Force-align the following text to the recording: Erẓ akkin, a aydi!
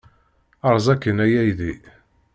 Erẓ 0.67 0.87
akkin, 0.93 1.17
a 1.19 1.21
aydi! 1.41 1.73